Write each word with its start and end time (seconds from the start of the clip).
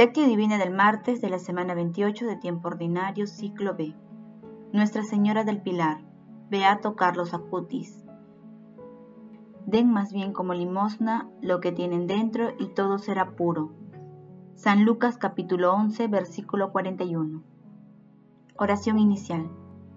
Lectio 0.00 0.24
Divina 0.24 0.56
del 0.56 0.72
martes 0.72 1.20
de 1.20 1.28
la 1.28 1.38
semana 1.38 1.74
28 1.74 2.24
de 2.24 2.36
tiempo 2.36 2.68
ordinario, 2.68 3.26
ciclo 3.26 3.76
B. 3.76 3.94
Nuestra 4.72 5.02
Señora 5.02 5.44
del 5.44 5.60
Pilar, 5.60 6.00
Beato 6.48 6.96
Carlos 6.96 7.34
Acutis. 7.34 8.02
Den 9.66 9.92
más 9.92 10.14
bien 10.14 10.32
como 10.32 10.54
limosna 10.54 11.28
lo 11.42 11.60
que 11.60 11.70
tienen 11.70 12.06
dentro 12.06 12.54
y 12.58 12.68
todo 12.68 12.96
será 12.96 13.32
puro. 13.32 13.74
San 14.54 14.86
Lucas 14.86 15.18
capítulo 15.18 15.74
11, 15.74 16.08
versículo 16.08 16.72
41. 16.72 17.42
Oración 18.56 18.98
inicial. 18.98 19.50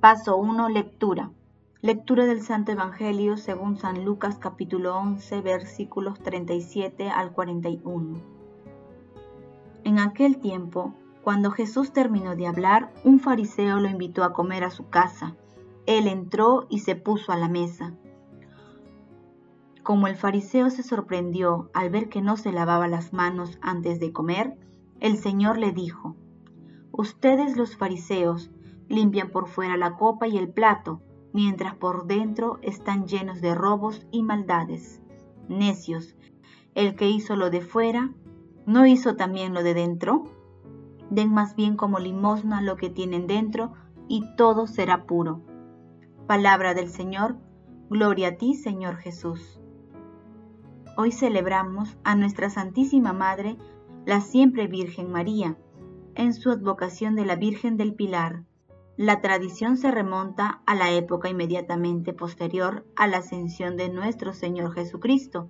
Paso 0.00 0.38
1. 0.38 0.70
Lectura. 0.70 1.30
Lectura 1.82 2.24
del 2.24 2.40
Santo 2.40 2.72
Evangelio 2.72 3.36
según 3.36 3.76
San 3.76 4.02
Lucas 4.02 4.38
capítulo 4.38 4.96
11 4.96 5.42
versículos 5.42 6.18
37 6.22 7.10
al 7.10 7.32
41. 7.32 8.18
En 9.84 9.98
aquel 9.98 10.38
tiempo, 10.38 10.94
cuando 11.22 11.50
Jesús 11.50 11.92
terminó 11.92 12.34
de 12.34 12.46
hablar, 12.46 12.90
un 13.04 13.20
fariseo 13.20 13.78
lo 13.78 13.90
invitó 13.90 14.24
a 14.24 14.32
comer 14.32 14.64
a 14.64 14.70
su 14.70 14.88
casa. 14.88 15.36
Él 15.84 16.08
entró 16.08 16.66
y 16.70 16.78
se 16.78 16.96
puso 16.96 17.32
a 17.32 17.36
la 17.36 17.50
mesa. 17.50 17.92
Como 19.82 20.06
el 20.06 20.16
fariseo 20.16 20.70
se 20.70 20.82
sorprendió 20.82 21.68
al 21.74 21.90
ver 21.90 22.08
que 22.08 22.22
no 22.22 22.38
se 22.38 22.52
lavaba 22.52 22.88
las 22.88 23.12
manos 23.12 23.58
antes 23.60 24.00
de 24.00 24.14
comer, 24.14 24.56
el 24.98 25.18
Señor 25.18 25.58
le 25.58 25.72
dijo, 25.72 26.16
Ustedes 26.90 27.58
los 27.58 27.76
fariseos, 27.76 28.50
limpian 28.90 29.30
por 29.30 29.48
fuera 29.48 29.76
la 29.76 29.96
copa 29.96 30.26
y 30.26 30.36
el 30.36 30.50
plato, 30.50 31.00
mientras 31.32 31.74
por 31.76 32.06
dentro 32.06 32.58
están 32.60 33.06
llenos 33.06 33.40
de 33.40 33.54
robos 33.54 34.06
y 34.10 34.22
maldades. 34.22 35.00
Necios, 35.48 36.16
el 36.74 36.96
que 36.96 37.08
hizo 37.08 37.36
lo 37.36 37.50
de 37.50 37.60
fuera, 37.60 38.10
¿no 38.66 38.86
hizo 38.86 39.14
también 39.14 39.54
lo 39.54 39.62
de 39.62 39.74
dentro? 39.74 40.24
Den 41.08 41.32
más 41.32 41.54
bien 41.54 41.76
como 41.76 42.00
limosna 42.00 42.60
lo 42.60 42.76
que 42.76 42.90
tienen 42.90 43.26
dentro, 43.26 43.72
y 44.08 44.24
todo 44.36 44.66
será 44.66 45.06
puro. 45.06 45.40
Palabra 46.26 46.74
del 46.74 46.88
Señor, 46.88 47.36
gloria 47.88 48.28
a 48.28 48.36
ti, 48.36 48.54
Señor 48.54 48.96
Jesús. 48.96 49.60
Hoy 50.96 51.12
celebramos 51.12 51.96
a 52.02 52.16
nuestra 52.16 52.50
Santísima 52.50 53.12
Madre, 53.12 53.56
la 54.04 54.20
siempre 54.20 54.66
Virgen 54.66 55.12
María, 55.12 55.56
en 56.16 56.34
su 56.34 56.50
advocación 56.50 57.14
de 57.14 57.24
la 57.24 57.36
Virgen 57.36 57.76
del 57.76 57.94
Pilar 57.94 58.49
la 59.00 59.22
tradición 59.22 59.78
se 59.78 59.90
remonta 59.90 60.60
a 60.66 60.74
la 60.74 60.90
época 60.90 61.30
inmediatamente 61.30 62.12
posterior 62.12 62.84
a 62.96 63.06
la 63.06 63.16
ascensión 63.16 63.78
de 63.78 63.88
nuestro 63.88 64.34
Señor 64.34 64.74
Jesucristo, 64.74 65.48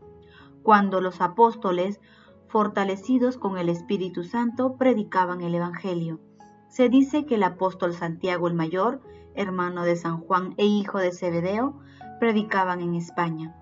cuando 0.62 1.00
los 1.00 1.21
apóstoles, 1.21 2.00
fortalecidos 2.47 3.38
con 3.38 3.59
el 3.59 3.69
Espíritu 3.69 4.22
Santo, 4.22 4.77
predicaban 4.77 5.41
el 5.41 5.56
Evangelio. 5.56 6.21
Se 6.69 6.88
dice 6.88 7.27
que 7.27 7.34
el 7.34 7.43
apóstol 7.43 7.93
Santiago 7.93 8.47
el 8.47 8.55
Mayor, 8.55 9.00
hermano 9.34 9.82
de 9.82 9.97
San 9.97 10.21
Juan 10.21 10.55
e 10.56 10.67
hijo 10.67 10.99
de 10.99 11.11
Zebedeo, 11.11 11.77
predicaban 12.21 12.81
en 12.81 12.94
España. 12.94 13.56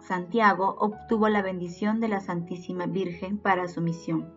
Santiago 0.00 0.76
obtuvo 0.78 1.28
la 1.28 1.42
bendición 1.42 2.00
de 2.00 2.08
la 2.08 2.20
Santísima 2.20 2.86
Virgen 2.86 3.36
para 3.36 3.68
su 3.68 3.82
misión. 3.82 4.32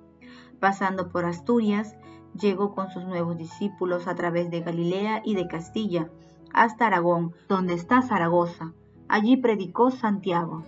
Pasando 0.60 1.08
por 1.08 1.24
Asturias, 1.24 1.96
llegó 2.40 2.74
con 2.74 2.90
sus 2.90 3.06
nuevos 3.06 3.38
discípulos 3.38 4.08
a 4.08 4.16
través 4.16 4.50
de 4.52 4.62
Galilea 4.62 5.22
y 5.24 5.36
de 5.36 5.48
Castilla 5.48 6.10
hasta 6.54 6.88
Aragón, 6.88 7.34
donde 7.50 7.74
está 7.74 8.02
Zaragoza. 8.02 8.74
Allí 9.08 9.38
predicó 9.38 9.92
Santiago. 9.92 10.64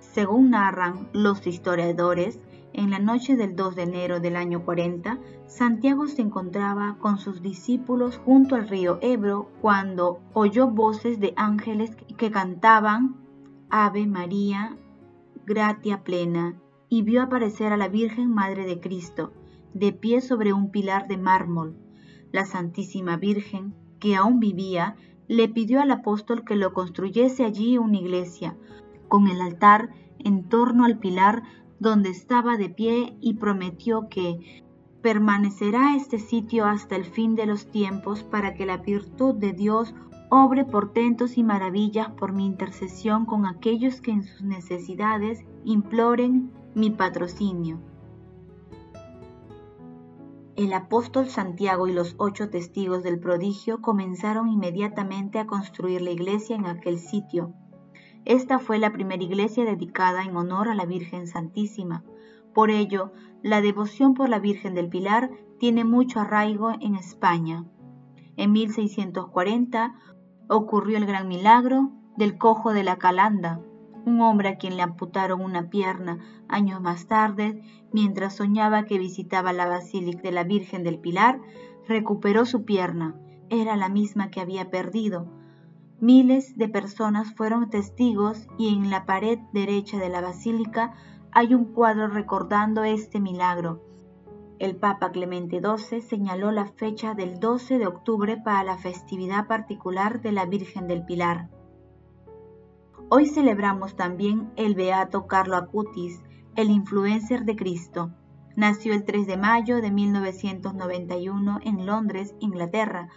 Según 0.00 0.50
narran 0.50 1.08
los 1.12 1.46
historiadores, 1.46 2.40
en 2.72 2.90
la 2.90 2.98
noche 2.98 3.36
del 3.36 3.54
2 3.54 3.76
de 3.76 3.82
enero 3.82 4.20
del 4.20 4.36
año 4.36 4.64
40, 4.64 5.18
Santiago 5.46 6.06
se 6.08 6.22
encontraba 6.22 6.96
con 7.00 7.18
sus 7.18 7.42
discípulos 7.42 8.18
junto 8.18 8.54
al 8.54 8.68
río 8.68 8.98
Ebro 9.02 9.50
cuando 9.60 10.20
oyó 10.32 10.68
voces 10.68 11.20
de 11.20 11.32
ángeles 11.36 11.94
que 12.16 12.30
cantaban 12.30 13.16
Ave 13.70 14.06
María, 14.06 14.76
gratia 15.46 16.02
plena, 16.02 16.54
y 16.88 17.02
vio 17.02 17.22
aparecer 17.22 17.72
a 17.72 17.76
la 17.76 17.88
Virgen 17.88 18.32
Madre 18.32 18.64
de 18.64 18.80
Cristo, 18.80 19.32
de 19.78 19.92
pie 19.92 20.20
sobre 20.20 20.52
un 20.52 20.70
pilar 20.70 21.06
de 21.06 21.18
mármol. 21.18 21.76
La 22.32 22.44
Santísima 22.44 23.16
Virgen, 23.16 23.74
que 24.00 24.16
aún 24.16 24.40
vivía, 24.40 24.96
le 25.28 25.48
pidió 25.48 25.80
al 25.80 25.90
apóstol 25.90 26.44
que 26.44 26.56
lo 26.56 26.72
construyese 26.72 27.44
allí 27.44 27.78
una 27.78 27.98
iglesia, 27.98 28.56
con 29.08 29.28
el 29.28 29.40
altar 29.40 29.90
en 30.18 30.48
torno 30.48 30.84
al 30.84 30.98
pilar 30.98 31.42
donde 31.78 32.10
estaba 32.10 32.56
de 32.56 32.70
pie 32.70 33.16
y 33.20 33.34
prometió 33.34 34.08
que 34.08 34.64
permanecerá 35.02 35.94
este 35.94 36.18
sitio 36.18 36.64
hasta 36.64 36.96
el 36.96 37.04
fin 37.04 37.36
de 37.36 37.46
los 37.46 37.70
tiempos 37.70 38.24
para 38.24 38.54
que 38.54 38.66
la 38.66 38.78
virtud 38.78 39.34
de 39.34 39.52
Dios 39.52 39.94
obre 40.30 40.64
portentos 40.64 41.38
y 41.38 41.44
maravillas 41.44 42.08
por 42.10 42.32
mi 42.32 42.46
intercesión 42.46 43.26
con 43.26 43.46
aquellos 43.46 44.00
que 44.00 44.12
en 44.12 44.22
sus 44.24 44.42
necesidades 44.42 45.44
imploren 45.64 46.50
mi 46.74 46.90
patrocinio. 46.90 47.78
El 50.56 50.72
apóstol 50.72 51.28
Santiago 51.28 51.86
y 51.86 51.92
los 51.92 52.14
ocho 52.16 52.48
testigos 52.48 53.02
del 53.02 53.20
prodigio 53.20 53.82
comenzaron 53.82 54.48
inmediatamente 54.48 55.38
a 55.38 55.46
construir 55.46 56.00
la 56.00 56.12
iglesia 56.12 56.56
en 56.56 56.64
aquel 56.64 56.98
sitio. 56.98 57.52
Esta 58.24 58.58
fue 58.58 58.78
la 58.78 58.90
primera 58.90 59.22
iglesia 59.22 59.66
dedicada 59.66 60.22
en 60.22 60.34
honor 60.34 60.68
a 60.68 60.74
la 60.74 60.86
Virgen 60.86 61.26
Santísima. 61.26 62.04
Por 62.54 62.70
ello, 62.70 63.12
la 63.42 63.60
devoción 63.60 64.14
por 64.14 64.30
la 64.30 64.38
Virgen 64.38 64.74
del 64.74 64.88
Pilar 64.88 65.30
tiene 65.58 65.84
mucho 65.84 66.20
arraigo 66.20 66.70
en 66.80 66.94
España. 66.94 67.66
En 68.38 68.52
1640 68.52 69.94
ocurrió 70.48 70.96
el 70.96 71.04
gran 71.04 71.28
milagro 71.28 71.90
del 72.16 72.38
cojo 72.38 72.72
de 72.72 72.82
la 72.82 72.96
Calanda, 72.96 73.60
un 74.06 74.20
hombre 74.20 74.48
a 74.48 74.56
quien 74.56 74.76
le 74.76 74.82
amputaron 74.82 75.42
una 75.42 75.68
pierna 75.68 76.20
años 76.48 76.80
más 76.80 77.06
tarde, 77.06 77.60
mientras 77.92 78.36
soñaba 78.36 78.84
que 78.84 78.98
visitaba 78.98 79.52
la 79.52 79.66
Basílica 79.66 80.22
de 80.22 80.32
la 80.32 80.44
Virgen 80.44 80.84
del 80.84 80.98
Pilar, 80.98 81.40
recuperó 81.88 82.46
su 82.46 82.64
pierna. 82.64 83.16
Era 83.50 83.76
la 83.76 83.88
misma 83.88 84.30
que 84.30 84.40
había 84.40 84.70
perdido. 84.70 85.26
Miles 86.00 86.56
de 86.56 86.68
personas 86.68 87.34
fueron 87.34 87.68
testigos 87.68 88.46
y 88.58 88.68
en 88.74 88.90
la 88.90 89.06
pared 89.06 89.40
derecha 89.52 89.98
de 89.98 90.08
la 90.08 90.20
basílica 90.20 90.94
hay 91.32 91.54
un 91.54 91.72
cuadro 91.72 92.06
recordando 92.06 92.84
este 92.84 93.18
milagro. 93.18 93.82
El 94.58 94.76
Papa 94.76 95.10
Clemente 95.10 95.60
XII 95.60 96.00
señaló 96.00 96.50
la 96.52 96.66
fecha 96.66 97.14
del 97.14 97.40
12 97.40 97.78
de 97.78 97.86
octubre 97.86 98.36
para 98.36 98.62
la 98.62 98.78
festividad 98.78 99.46
particular 99.46 100.22
de 100.22 100.32
la 100.32 100.46
Virgen 100.46 100.86
del 100.86 101.04
Pilar. 101.04 101.50
Hoy 103.08 103.26
celebramos 103.26 103.94
también 103.94 104.50
el 104.56 104.74
beato 104.74 105.28
Carlo 105.28 105.54
Acutis, 105.56 106.20
el 106.56 106.70
influencer 106.70 107.44
de 107.44 107.54
Cristo. 107.54 108.10
Nació 108.56 108.94
el 108.94 109.04
3 109.04 109.28
de 109.28 109.36
mayo 109.36 109.80
de 109.80 109.92
1991 109.92 111.60
en 111.62 111.86
Londres, 111.86 112.34
Inglaterra, 112.40 113.08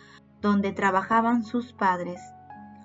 donde 0.42 0.74
trabajaban 0.74 1.44
sus 1.44 1.74
padres. 1.74 2.22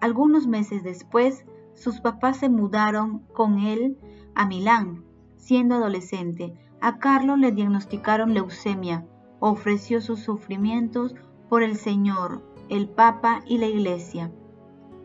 Algunos 0.00 0.46
meses 0.46 0.82
después, 0.82 1.44
sus 1.74 2.00
papás 2.00 2.38
se 2.38 2.48
mudaron 2.48 3.18
con 3.34 3.58
él 3.58 3.98
a 4.34 4.46
Milán. 4.46 5.04
Siendo 5.36 5.74
adolescente, 5.74 6.54
a 6.80 6.98
Carlo 6.98 7.36
le 7.36 7.52
diagnosticaron 7.52 8.32
leucemia. 8.32 9.06
Ofreció 9.40 10.00
sus 10.00 10.20
sufrimientos 10.20 11.14
por 11.50 11.62
el 11.62 11.76
Señor, 11.76 12.42
el 12.70 12.88
Papa 12.88 13.42
y 13.46 13.58
la 13.58 13.66
Iglesia. 13.66 14.32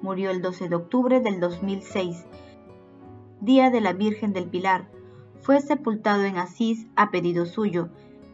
Murió 0.02 0.32
el 0.32 0.42
12 0.42 0.70
de 0.70 0.76
octubre 0.76 1.20
del 1.20 1.42
2006, 1.42 2.26
día 3.42 3.70
de 3.70 3.82
la 3.82 3.92
Virgen 3.92 4.32
del 4.32 4.50
Pilar. 4.50 4.90
Fue 5.42 5.60
sepultado 5.60 6.24
en 6.24 6.38
Asís 6.38 6.88
a 6.96 7.12
pedido 7.12 7.46
suyo, 7.46 7.90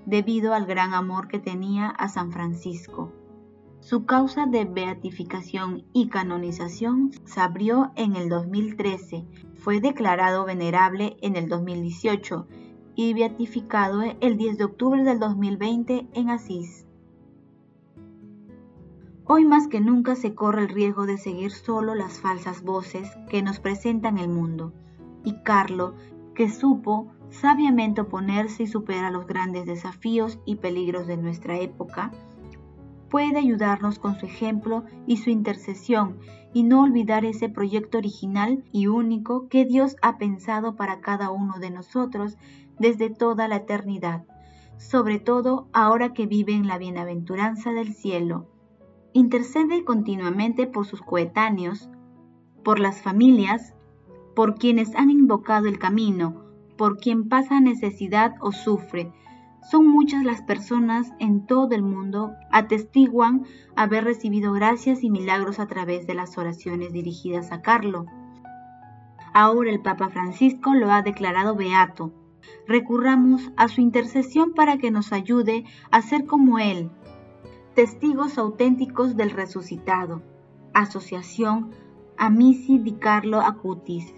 debido 0.05 0.53
al 0.53 0.67
gran 0.67 0.93
amor 0.93 1.27
que 1.27 1.39
tenía 1.39 1.87
a 1.87 2.07
San 2.07 2.31
Francisco. 2.31 3.11
Su 3.79 4.05
causa 4.05 4.45
de 4.45 4.65
beatificación 4.65 5.85
y 5.91 6.09
canonización 6.09 7.11
se 7.25 7.41
abrió 7.41 7.91
en 7.95 8.15
el 8.15 8.29
2013, 8.29 9.25
fue 9.55 9.79
declarado 9.79 10.45
venerable 10.45 11.17
en 11.21 11.35
el 11.35 11.49
2018 11.49 12.47
y 12.95 13.13
beatificado 13.13 14.03
el 14.21 14.37
10 14.37 14.57
de 14.59 14.63
octubre 14.63 15.03
del 15.03 15.19
2020 15.19 16.09
en 16.13 16.29
Asís. 16.29 16.85
Hoy 19.27 19.43
más 19.43 19.67
que 19.67 19.81
nunca 19.81 20.15
se 20.15 20.35
corre 20.35 20.61
el 20.61 20.69
riesgo 20.69 21.07
de 21.07 21.17
seguir 21.17 21.49
solo 21.49 21.95
las 21.95 22.19
falsas 22.19 22.61
voces 22.61 23.09
que 23.27 23.41
nos 23.41 23.59
presentan 23.59 24.19
el 24.19 24.29
mundo. 24.29 24.71
Y 25.23 25.41
Carlo, 25.41 25.95
que 26.35 26.47
supo 26.47 27.11
sabiamente 27.31 28.01
oponerse 28.01 28.63
y 28.63 28.67
superar 28.67 29.11
los 29.11 29.25
grandes 29.25 29.65
desafíos 29.65 30.37
y 30.45 30.57
peligros 30.57 31.07
de 31.07 31.17
nuestra 31.17 31.59
época, 31.59 32.11
puede 33.09 33.39
ayudarnos 33.39 33.97
con 33.97 34.19
su 34.19 34.27
ejemplo 34.27 34.83
y 35.07 35.17
su 35.17 35.31
intercesión 35.31 36.19
y 36.53 36.61
no 36.61 36.83
olvidar 36.83 37.25
ese 37.25 37.49
proyecto 37.49 37.97
original 37.97 38.63
y 38.71 38.85
único 38.85 39.47
que 39.47 39.65
Dios 39.65 39.95
ha 40.03 40.19
pensado 40.19 40.75
para 40.75 40.99
cada 40.99 41.31
uno 41.31 41.57
de 41.57 41.71
nosotros 41.71 42.37
desde 42.77 43.09
toda 43.09 43.47
la 43.47 43.55
eternidad, 43.55 44.23
sobre 44.77 45.17
todo 45.17 45.67
ahora 45.73 46.13
que 46.13 46.27
vive 46.27 46.53
en 46.53 46.67
la 46.67 46.77
bienaventuranza 46.77 47.71
del 47.71 47.91
cielo. 47.95 48.51
Intercede 49.17 49.85
continuamente 49.85 50.67
por 50.67 50.85
sus 50.85 51.01
coetáneos, 51.01 51.89
por 52.65 52.79
las 52.79 53.01
familias, 53.01 53.73
por 54.35 54.55
quienes 54.55 54.93
han 54.93 55.09
invocado 55.09 55.69
el 55.69 55.79
camino, 55.79 56.43
por 56.77 56.97
quien 56.97 57.29
pasa 57.29 57.61
necesidad 57.61 58.35
o 58.41 58.51
sufre. 58.51 59.13
Son 59.71 59.87
muchas 59.87 60.25
las 60.25 60.41
personas 60.41 61.13
en 61.17 61.45
todo 61.45 61.75
el 61.75 61.81
mundo 61.81 62.33
atestiguan 62.51 63.45
haber 63.77 64.03
recibido 64.03 64.51
gracias 64.51 65.01
y 65.01 65.09
milagros 65.09 65.59
a 65.61 65.67
través 65.67 66.07
de 66.07 66.13
las 66.13 66.37
oraciones 66.37 66.91
dirigidas 66.91 67.53
a 67.53 67.61
Carlo. 67.61 68.07
Ahora 69.33 69.71
el 69.71 69.79
Papa 69.79 70.09
Francisco 70.09 70.73
lo 70.73 70.91
ha 70.91 71.03
declarado 71.03 71.55
beato. 71.55 72.11
Recurramos 72.67 73.49
a 73.55 73.69
su 73.69 73.79
intercesión 73.79 74.53
para 74.53 74.77
que 74.77 74.91
nos 74.91 75.13
ayude 75.13 75.63
a 75.89 76.01
ser 76.01 76.25
como 76.25 76.59
Él, 76.59 76.91
testigos 77.75 78.37
auténticos 78.37 79.17
del 79.17 79.31
resucitado. 79.31 80.21
Asociación 80.73 81.71
Amici 82.17 82.79
di 82.79 82.93
Carlo 82.93 83.41
Acutis. 83.41 84.13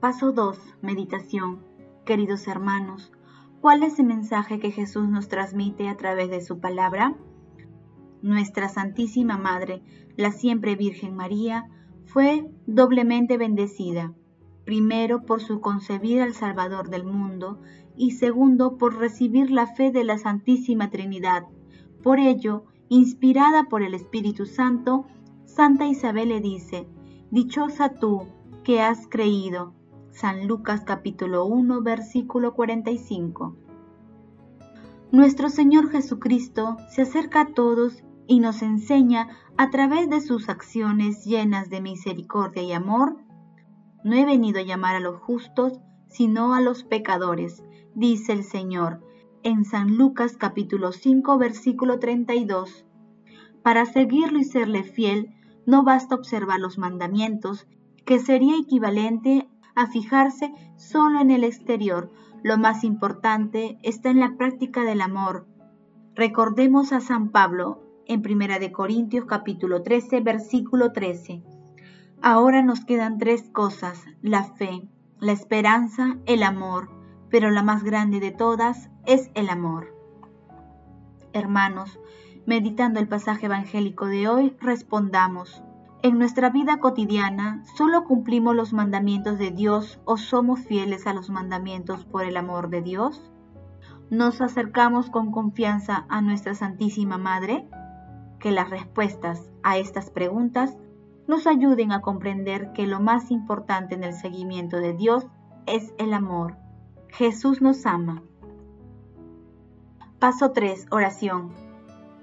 Paso 0.00 0.32
2. 0.32 0.58
Meditación. 0.80 1.62
Queridos 2.06 2.48
hermanos, 2.48 3.12
¿cuál 3.60 3.82
es 3.82 3.98
el 3.98 4.06
mensaje 4.06 4.58
que 4.58 4.70
Jesús 4.70 5.06
nos 5.10 5.28
transmite 5.28 5.90
a 5.90 5.96
través 5.98 6.30
de 6.30 6.40
su 6.40 6.60
palabra? 6.60 7.14
Nuestra 8.22 8.70
Santísima 8.70 9.36
Madre, 9.36 9.82
la 10.16 10.32
siempre 10.32 10.76
Virgen 10.76 11.14
María, 11.14 11.68
fue 12.06 12.50
doblemente 12.66 13.36
bendecida, 13.36 14.14
primero 14.64 15.22
por 15.22 15.42
su 15.42 15.60
concebir 15.60 16.22
al 16.22 16.34
Salvador 16.34 16.88
del 16.88 17.04
mundo 17.04 17.60
y 17.96 18.12
segundo 18.12 18.78
por 18.78 18.96
recibir 18.96 19.50
la 19.50 19.66
fe 19.66 19.90
de 19.90 20.04
la 20.04 20.18
Santísima 20.18 20.90
Trinidad. 20.90 21.44
Por 22.02 22.18
ello, 22.18 22.64
inspirada 22.88 23.64
por 23.64 23.82
el 23.82 23.94
Espíritu 23.94 24.46
Santo, 24.46 25.06
Santa 25.44 25.86
Isabel 25.86 26.30
le 26.30 26.40
dice, 26.40 26.86
Dichosa 27.30 27.94
tú 27.94 28.26
que 28.64 28.80
has 28.80 29.06
creído, 29.06 29.74
San 30.10 30.46
Lucas 30.46 30.82
capítulo 30.84 31.46
1 31.46 31.82
versículo 31.82 32.54
45. 32.54 33.56
Nuestro 35.10 35.48
Señor 35.48 35.90
Jesucristo 35.90 36.76
se 36.90 37.02
acerca 37.02 37.42
a 37.42 37.46
todos 37.54 38.02
y 38.26 38.40
nos 38.40 38.62
enseña 38.62 39.28
a 39.56 39.70
través 39.70 40.08
de 40.08 40.20
sus 40.20 40.48
acciones 40.48 41.24
llenas 41.24 41.70
de 41.70 41.80
misericordia 41.80 42.62
y 42.62 42.72
amor. 42.72 43.16
No 44.04 44.14
he 44.14 44.24
venido 44.24 44.60
a 44.60 44.64
llamar 44.64 44.96
a 44.96 45.00
los 45.00 45.20
justos, 45.20 45.80
sino 46.08 46.54
a 46.54 46.60
los 46.60 46.84
pecadores, 46.84 47.62
dice 47.94 48.32
el 48.32 48.44
Señor 48.44 49.00
en 49.42 49.64
San 49.64 49.96
Lucas 49.96 50.36
capítulo 50.36 50.92
5 50.92 51.38
versículo 51.38 51.98
32. 51.98 52.84
Para 53.62 53.86
seguirlo 53.86 54.38
y 54.38 54.44
serle 54.44 54.84
fiel, 54.84 55.34
no 55.66 55.84
basta 55.84 56.14
observar 56.14 56.60
los 56.60 56.78
mandamientos, 56.78 57.66
que 58.04 58.18
sería 58.18 58.56
equivalente 58.56 59.48
a 59.74 59.86
fijarse 59.86 60.52
solo 60.76 61.20
en 61.20 61.30
el 61.30 61.44
exterior. 61.44 62.10
Lo 62.42 62.58
más 62.58 62.84
importante 62.84 63.78
está 63.82 64.10
en 64.10 64.20
la 64.20 64.36
práctica 64.36 64.82
del 64.82 65.00
amor. 65.00 65.46
Recordemos 66.14 66.92
a 66.92 67.00
San 67.00 67.30
Pablo 67.30 67.82
en 68.06 68.20
1 68.20 68.58
de 68.58 68.72
Corintios 68.72 69.24
capítulo 69.24 69.82
13 69.82 70.20
versículo 70.20 70.92
13. 70.92 71.42
Ahora 72.20 72.62
nos 72.62 72.84
quedan 72.84 73.18
tres 73.18 73.48
cosas, 73.50 74.04
la 74.20 74.44
fe, 74.44 74.88
la 75.18 75.32
esperanza, 75.32 76.18
el 76.26 76.42
amor, 76.42 77.01
pero 77.32 77.50
la 77.50 77.62
más 77.62 77.82
grande 77.82 78.20
de 78.20 78.30
todas 78.30 78.90
es 79.06 79.30
el 79.34 79.48
amor. 79.48 79.96
Hermanos, 81.32 81.98
meditando 82.44 83.00
el 83.00 83.08
pasaje 83.08 83.46
evangélico 83.46 84.06
de 84.06 84.28
hoy, 84.28 84.54
respondamos, 84.60 85.64
en 86.02 86.18
nuestra 86.18 86.50
vida 86.50 86.78
cotidiana, 86.78 87.62
¿solo 87.76 88.04
cumplimos 88.04 88.54
los 88.54 88.74
mandamientos 88.74 89.38
de 89.38 89.50
Dios 89.50 89.98
o 90.04 90.18
somos 90.18 90.60
fieles 90.60 91.06
a 91.06 91.14
los 91.14 91.30
mandamientos 91.30 92.04
por 92.04 92.24
el 92.24 92.36
amor 92.36 92.68
de 92.68 92.82
Dios? 92.82 93.32
¿Nos 94.10 94.42
acercamos 94.42 95.08
con 95.08 95.32
confianza 95.32 96.04
a 96.10 96.20
nuestra 96.20 96.54
Santísima 96.54 97.16
Madre? 97.16 97.66
Que 98.40 98.50
las 98.50 98.68
respuestas 98.68 99.50
a 99.62 99.78
estas 99.78 100.10
preguntas 100.10 100.76
nos 101.26 101.46
ayuden 101.46 101.92
a 101.92 102.02
comprender 102.02 102.72
que 102.74 102.86
lo 102.86 103.00
más 103.00 103.30
importante 103.30 103.94
en 103.94 104.04
el 104.04 104.12
seguimiento 104.12 104.76
de 104.76 104.92
Dios 104.92 105.28
es 105.64 105.94
el 105.96 106.12
amor. 106.12 106.61
Jesús 107.12 107.60
nos 107.60 107.84
ama. 107.84 108.22
Paso 110.18 110.52
3. 110.52 110.86
Oración. 110.90 111.50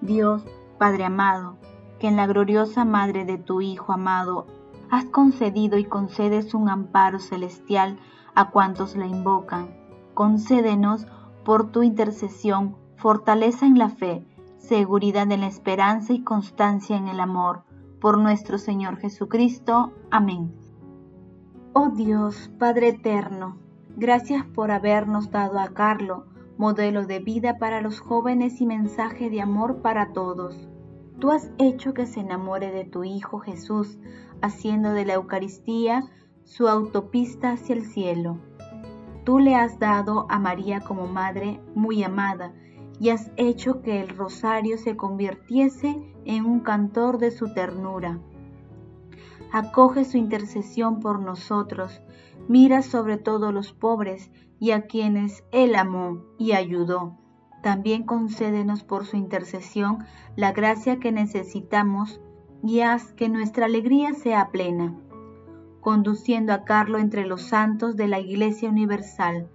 Dios, 0.02 0.44
Padre 0.80 1.04
amado, 1.06 1.58
que 2.00 2.08
en 2.08 2.16
la 2.16 2.26
gloriosa 2.26 2.86
Madre 2.86 3.24
de 3.24 3.38
tu 3.38 3.62
Hijo 3.62 3.94
amado 3.94 4.48
has 4.90 5.06
concedido 5.06 5.78
y 5.78 5.86
concedes 5.86 6.56
un 6.56 6.70
amparo 6.70 7.20
celestial 7.20 8.00
a 8.34 8.50
cuantos 8.50 8.96
la 8.96 9.06
invocan. 9.06 9.70
Concédenos, 10.16 11.06
por 11.46 11.72
tu 11.72 11.84
intercesión, 11.84 12.76
fortaleza 12.96 13.68
en 13.68 13.78
la 13.78 13.90
fe, 13.90 14.26
seguridad 14.58 15.32
en 15.32 15.42
la 15.42 15.48
esperanza 15.48 16.14
y 16.14 16.24
constancia 16.24 16.98
en 16.98 17.08
el 17.08 17.20
amor. 17.20 17.62
Por 18.02 18.18
nuestro 18.18 18.58
Señor 18.58 18.98
Jesucristo. 18.98 19.94
Amén. 20.10 20.52
Oh 21.74 21.90
Dios, 21.90 22.50
Padre 22.58 22.90
eterno, 22.90 23.69
gracias 23.96 24.46
por 24.46 24.72
habernos 24.72 25.32
dado 25.32 25.60
a 25.60 25.70
Carlo, 25.70 26.26
modelo 26.58 27.06
de 27.06 27.20
vida 27.20 27.58
para 27.58 27.82
los 27.82 28.00
jóvenes 28.00 28.62
y 28.62 28.66
mensaje 28.66 29.30
de 29.30 29.42
amor 29.42 29.82
para 29.82 30.14
todos. 30.14 30.70
Tú 31.20 31.32
has 31.32 31.52
hecho 31.58 31.94
que 31.94 32.06
se 32.06 32.22
enamore 32.22 32.72
de 32.72 32.86
tu 32.86 33.04
Hijo 33.04 33.40
Jesús, 33.40 33.98
haciendo 34.42 34.92
de 34.92 35.06
la 35.06 35.16
Eucaristía 35.16 36.04
su 36.44 36.68
autopista 36.68 37.52
hacia 37.52 37.76
el 37.76 37.86
cielo. 37.86 38.40
Tú 39.26 39.40
le 39.40 39.56
has 39.56 39.80
dado 39.80 40.26
a 40.30 40.40
María 40.40 40.80
como 40.82 41.08
madre 41.08 41.60
muy 41.76 42.04
amada 42.04 42.54
y 43.00 43.10
has 43.10 43.32
hecho 43.38 43.82
que 43.82 44.02
el 44.02 44.10
rosario 44.10 44.78
se 44.78 44.98
convirtiese 44.98 46.14
en 46.26 46.46
un 46.46 46.62
cantor 46.62 47.18
de 47.18 47.32
su 47.32 47.54
ternura. 47.54 48.20
Acoge 49.52 50.06
su 50.06 50.18
intercesión 50.18 51.00
por 51.00 51.20
nosotros, 51.20 52.02
mira 52.50 52.82
sobre 52.82 53.16
todo 53.16 53.54
los 53.54 53.72
pobres 53.72 54.30
y 54.60 54.72
a 54.72 54.88
quienes 54.88 55.46
Él 55.54 55.76
amó 55.76 56.26
y 56.38 56.52
ayudó 56.52 57.16
también 57.62 58.04
concédenos 58.04 58.84
por 58.84 59.06
su 59.06 59.18
intercesión 59.18 60.06
la 60.36 60.52
gracia 60.52 61.00
que 61.00 61.12
necesitamos 61.12 62.22
y 62.64 62.82
haz 62.82 63.14
que 63.14 63.30
nuestra 63.30 63.66
alegría 63.66 64.14
sea 64.14 64.50
plena, 64.50 64.96
conduciendo 65.82 66.54
a 66.54 66.64
Carlo 66.64 67.00
entre 67.00 67.26
los 67.26 67.42
santos 67.42 67.96
de 67.96 68.08
la 68.08 68.20
Iglesia 68.20 68.70
Universal, 68.70 69.50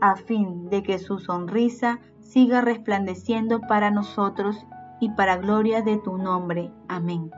a 0.00 0.16
fin 0.16 0.68
de 0.70 0.82
que 0.82 0.98
su 0.98 1.18
sonrisa 1.18 2.00
siga 2.20 2.60
resplandeciendo 2.60 3.60
para 3.60 3.90
nosotros 3.90 4.66
y 5.00 5.10
para 5.10 5.36
gloria 5.36 5.82
de 5.82 5.98
tu 5.98 6.16
nombre. 6.16 6.70
Amén. 6.88 7.30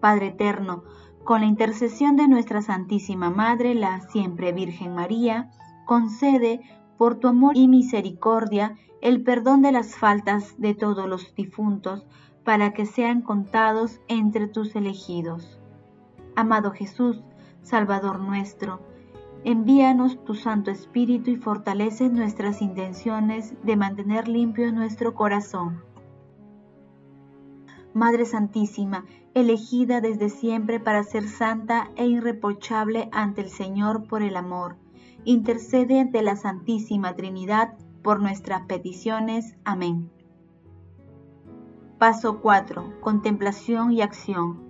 Padre 0.00 0.28
eterno, 0.28 0.84
con 1.24 1.40
la 1.40 1.46
intercesión 1.46 2.16
de 2.16 2.28
nuestra 2.28 2.62
Santísima 2.62 3.30
Madre, 3.30 3.74
la 3.74 4.00
siempre 4.08 4.52
Virgen 4.52 4.94
María, 4.94 5.50
concede 5.86 6.60
por 6.98 7.16
tu 7.16 7.28
amor 7.28 7.56
y 7.56 7.66
misericordia, 7.66 8.76
el 9.00 9.22
perdón 9.22 9.62
de 9.62 9.72
las 9.72 9.96
faltas 9.96 10.54
de 10.58 10.74
todos 10.74 11.08
los 11.08 11.34
difuntos, 11.34 12.06
para 12.44 12.72
que 12.72 12.86
sean 12.86 13.22
contados 13.22 14.00
entre 14.06 14.46
tus 14.48 14.76
elegidos. 14.76 15.58
Amado 16.36 16.70
Jesús, 16.70 17.22
Salvador 17.62 18.20
nuestro, 18.20 18.80
Envíanos 19.46 20.24
tu 20.24 20.34
Santo 20.34 20.70
Espíritu 20.70 21.30
y 21.30 21.36
fortalece 21.36 22.08
nuestras 22.08 22.62
intenciones 22.62 23.52
de 23.62 23.76
mantener 23.76 24.26
limpio 24.26 24.72
nuestro 24.72 25.14
corazón. 25.14 25.82
Madre 27.94 28.26
Santísima, 28.26 29.04
elegida 29.34 30.00
desde 30.00 30.28
siempre 30.28 30.80
para 30.80 31.04
ser 31.04 31.28
santa 31.28 31.92
e 31.94 32.08
irreprochable 32.08 33.08
ante 33.12 33.40
el 33.40 33.50
Señor 33.50 34.08
por 34.08 34.22
el 34.22 34.36
amor, 34.36 34.76
intercede 35.24 36.00
ante 36.00 36.20
la 36.20 36.34
Santísima 36.34 37.14
Trinidad 37.14 37.78
por 38.02 38.20
nuestras 38.20 38.62
peticiones. 38.62 39.54
Amén. 39.64 40.10
Paso 41.98 42.40
4. 42.40 43.00
Contemplación 43.00 43.92
y 43.92 44.02
acción. 44.02 44.60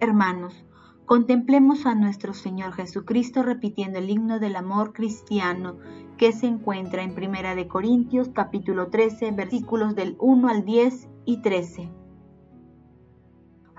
Hermanos, 0.00 0.64
contemplemos 1.04 1.84
a 1.84 1.94
nuestro 1.94 2.32
Señor 2.32 2.72
Jesucristo 2.72 3.42
repitiendo 3.42 3.98
el 3.98 4.08
himno 4.08 4.38
del 4.38 4.56
amor 4.56 4.94
cristiano 4.94 5.76
que 6.16 6.32
se 6.32 6.46
encuentra 6.46 7.02
en 7.02 7.14
Primera 7.14 7.54
de 7.54 7.68
Corintios 7.68 8.30
capítulo 8.30 8.88
13 8.88 9.32
versículos 9.32 9.94
del 9.94 10.16
1 10.18 10.48
al 10.48 10.64
10 10.64 11.08
y 11.26 11.42
13. 11.42 11.99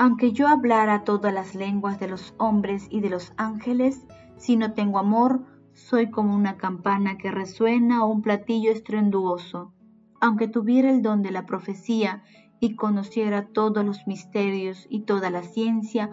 Aunque 0.03 0.31
yo 0.31 0.47
hablara 0.47 1.03
todas 1.03 1.31
las 1.31 1.53
lenguas 1.53 1.99
de 1.99 2.07
los 2.07 2.33
hombres 2.39 2.87
y 2.89 3.01
de 3.01 3.11
los 3.11 3.33
ángeles, 3.37 4.07
si 4.35 4.55
no 4.55 4.73
tengo 4.73 4.97
amor, 4.97 5.43
soy 5.73 6.09
como 6.09 6.35
una 6.35 6.57
campana 6.57 7.19
que 7.19 7.29
resuena 7.29 8.03
o 8.03 8.07
un 8.07 8.23
platillo 8.23 8.71
estruendoso. 8.71 9.75
Aunque 10.19 10.47
tuviera 10.47 10.89
el 10.89 11.03
don 11.03 11.21
de 11.21 11.29
la 11.29 11.45
profecía 11.45 12.23
y 12.59 12.75
conociera 12.75 13.49
todos 13.49 13.85
los 13.85 14.07
misterios 14.07 14.87
y 14.89 15.01
toda 15.01 15.29
la 15.29 15.43
ciencia, 15.43 16.09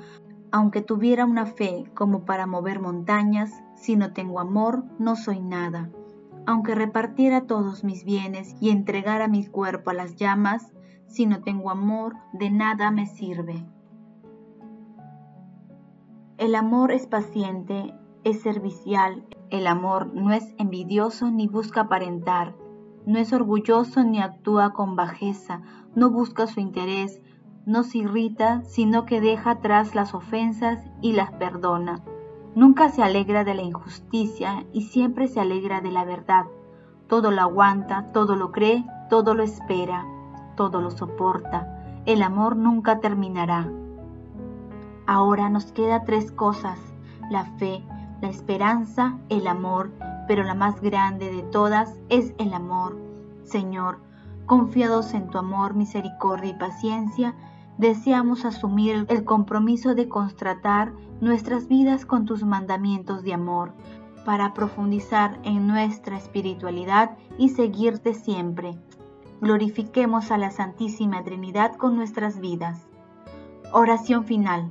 aunque 0.52 0.82
tuviera 0.82 1.24
una 1.24 1.46
fe 1.46 1.84
como 1.94 2.26
para 2.26 2.46
mover 2.46 2.80
montañas, 2.80 3.50
si 3.74 3.96
no 3.96 4.12
tengo 4.12 4.38
amor, 4.38 4.84
no 4.98 5.16
soy 5.16 5.40
nada. 5.40 5.90
Aunque 6.44 6.74
repartiera 6.74 7.46
todos 7.46 7.84
mis 7.84 8.04
bienes 8.04 8.54
y 8.60 8.68
entregara 8.68 9.28
mi 9.28 9.46
cuerpo 9.46 9.88
a 9.88 9.94
las 9.94 10.14
llamas, 10.16 10.74
si 11.06 11.24
no 11.24 11.40
tengo 11.40 11.70
amor, 11.70 12.16
de 12.34 12.50
nada 12.50 12.90
me 12.90 13.06
sirve. 13.06 13.64
El 16.38 16.54
amor 16.54 16.92
es 16.92 17.08
paciente, 17.08 17.92
es 18.22 18.42
servicial, 18.42 19.24
el 19.50 19.66
amor 19.66 20.14
no 20.14 20.32
es 20.32 20.54
envidioso 20.56 21.32
ni 21.32 21.48
busca 21.48 21.80
aparentar, 21.80 22.54
no 23.06 23.18
es 23.18 23.32
orgulloso 23.32 24.04
ni 24.04 24.20
actúa 24.20 24.72
con 24.72 24.94
bajeza, 24.94 25.62
no 25.96 26.10
busca 26.10 26.46
su 26.46 26.60
interés, 26.60 27.20
no 27.66 27.82
se 27.82 27.98
irrita, 27.98 28.62
sino 28.62 29.04
que 29.04 29.20
deja 29.20 29.50
atrás 29.50 29.96
las 29.96 30.14
ofensas 30.14 30.78
y 31.02 31.14
las 31.14 31.32
perdona. 31.32 32.04
Nunca 32.54 32.88
se 32.90 33.02
alegra 33.02 33.42
de 33.42 33.54
la 33.54 33.62
injusticia 33.62 34.64
y 34.72 34.82
siempre 34.82 35.26
se 35.26 35.40
alegra 35.40 35.80
de 35.80 35.90
la 35.90 36.04
verdad. 36.04 36.44
Todo 37.08 37.32
lo 37.32 37.40
aguanta, 37.40 38.12
todo 38.12 38.36
lo 38.36 38.52
cree, 38.52 38.84
todo 39.10 39.34
lo 39.34 39.42
espera, 39.42 40.06
todo 40.54 40.80
lo 40.80 40.92
soporta. 40.92 42.02
El 42.06 42.22
amor 42.22 42.54
nunca 42.54 43.00
terminará. 43.00 43.68
Ahora 45.08 45.48
nos 45.48 45.72
queda 45.72 46.04
tres 46.04 46.30
cosas, 46.30 46.78
la 47.30 47.46
fe, 47.56 47.82
la 48.20 48.28
esperanza, 48.28 49.16
el 49.30 49.46
amor, 49.46 49.90
pero 50.26 50.44
la 50.44 50.52
más 50.52 50.82
grande 50.82 51.32
de 51.32 51.42
todas 51.44 51.94
es 52.10 52.34
el 52.36 52.52
amor. 52.52 52.98
Señor, 53.42 54.00
confiados 54.44 55.14
en 55.14 55.30
tu 55.30 55.38
amor, 55.38 55.72
misericordia 55.72 56.50
y 56.50 56.58
paciencia, 56.58 57.34
deseamos 57.78 58.44
asumir 58.44 59.06
el 59.08 59.24
compromiso 59.24 59.94
de 59.94 60.10
constratar 60.10 60.92
nuestras 61.22 61.68
vidas 61.68 62.04
con 62.04 62.26
tus 62.26 62.44
mandamientos 62.44 63.22
de 63.22 63.32
amor, 63.32 63.72
para 64.26 64.52
profundizar 64.52 65.38
en 65.42 65.66
nuestra 65.66 66.18
espiritualidad 66.18 67.16
y 67.38 67.48
seguirte 67.48 68.12
siempre. 68.12 68.78
Glorifiquemos 69.40 70.30
a 70.32 70.36
la 70.36 70.50
Santísima 70.50 71.24
Trinidad 71.24 71.76
con 71.76 71.96
nuestras 71.96 72.40
vidas. 72.40 72.86
Oración 73.72 74.24
final. 74.24 74.70